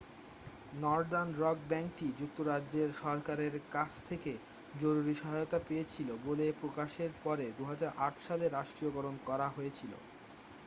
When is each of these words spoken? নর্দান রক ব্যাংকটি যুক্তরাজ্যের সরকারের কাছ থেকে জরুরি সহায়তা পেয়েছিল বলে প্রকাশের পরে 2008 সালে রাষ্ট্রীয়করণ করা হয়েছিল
নর্দান 0.75 1.27
রক 1.37 1.57
ব্যাংকটি 1.69 2.07
যুক্তরাজ্যের 2.17 2.89
সরকারের 3.01 3.53
কাছ 3.71 3.91
থেকে 4.05 4.31
জরুরি 4.79 5.13
সহায়তা 5.15 5.59
পেয়েছিল 5.67 6.09
বলে 6.25 6.45
প্রকাশের 6.61 7.11
পরে 7.23 7.45
2008 7.59 7.91
সালে 8.21 8.45
রাষ্ট্রীয়করণ 8.49 9.15
করা 9.25 9.47
হয়েছিল 9.49 9.91